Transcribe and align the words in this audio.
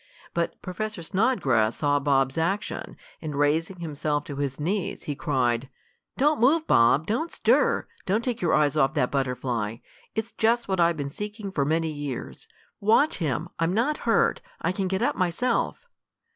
But 0.33 0.59
Professor 0.63 1.03
Snodgrass 1.03 1.75
saw 1.75 1.99
Bob's 1.99 2.35
action, 2.35 2.97
and 3.21 3.35
raising 3.35 3.81
himself 3.81 4.23
to 4.23 4.37
his 4.37 4.59
knees, 4.59 5.03
he 5.03 5.13
cried: 5.15 5.69
"Don't 6.17 6.39
move, 6.39 6.65
Bob! 6.65 7.05
Don't 7.05 7.31
stir! 7.31 7.87
Don't 8.07 8.23
take 8.23 8.41
your 8.41 8.55
eyes 8.55 8.75
off 8.75 8.95
that 8.95 9.11
butterfly. 9.11 9.77
It's 10.15 10.31
just 10.31 10.67
what 10.67 10.79
I've 10.79 10.97
been 10.97 11.11
seeking 11.11 11.51
for 11.51 11.65
many 11.65 11.91
years. 11.91 12.47
Watch 12.79 13.19
him! 13.19 13.49
I'm 13.59 13.75
not 13.75 13.99
hurt. 14.09 14.41
I 14.59 14.71
can 14.71 14.87
get 14.87 15.03
up 15.03 15.15
myself." 15.15 15.85